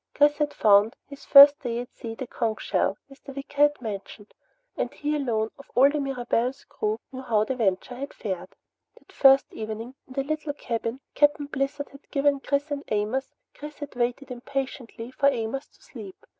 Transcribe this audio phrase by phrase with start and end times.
[0.15, 3.35] Chris had found, his first day at sea, the conch shell Mr.
[3.35, 4.33] Wicker had mentioned,
[4.75, 8.55] and he alone of all the Mirabelle's crew knew how the Venture had fared.
[8.97, 13.77] That first evening, in the little cabin Captain Blizzard had given Chris and Amos, Chris
[13.77, 16.25] had waited impatiently for Amos to sleep.